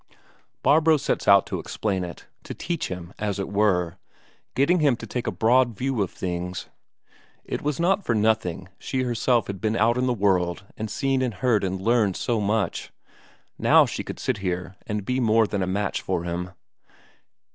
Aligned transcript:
Barbro 0.63 0.97
sets 0.97 1.27
out 1.27 1.45
to 1.45 1.59
explain 1.59 2.03
it, 2.03 2.25
to 2.45 2.55
teach 2.55 2.87
him, 2.87 3.13
as 3.19 3.37
it 3.37 3.47
were 3.49 3.99
getting 4.55 4.79
him 4.79 4.95
to 4.95 5.05
take 5.05 5.27
a 5.27 5.31
broad 5.31 5.77
view 5.77 6.01
of 6.01 6.09
things. 6.09 6.69
It 7.45 7.61
was 7.61 7.79
not 7.79 8.03
for 8.03 8.15
nothing 8.15 8.67
she 8.79 9.03
herself 9.03 9.45
had 9.45 9.61
been 9.61 9.75
out 9.75 9.99
in 9.99 10.07
the 10.07 10.13
world 10.15 10.65
and 10.75 10.89
seen 10.89 11.21
and 11.21 11.35
heard 11.35 11.63
and 11.63 11.79
learned 11.79 12.17
so 12.17 12.39
much; 12.41 12.91
now 13.59 13.85
she 13.85 14.03
could 14.03 14.19
sit 14.19 14.39
here 14.39 14.75
and 14.87 15.05
be 15.05 15.19
more 15.19 15.45
than 15.45 15.61
a 15.61 15.67
match 15.67 16.01
for 16.01 16.23
him. 16.23 16.49